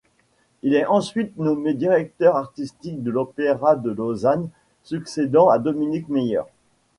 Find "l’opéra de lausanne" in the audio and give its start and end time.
3.11-4.49